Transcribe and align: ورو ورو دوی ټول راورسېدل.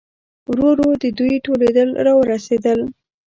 ورو 0.49 0.67
ورو 0.73 0.89
دوی 1.17 1.35
ټول 1.45 1.59
راورسېدل. 2.05 2.79